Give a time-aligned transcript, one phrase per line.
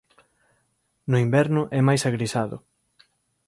[1.11, 2.57] No inverno é máis agrisado.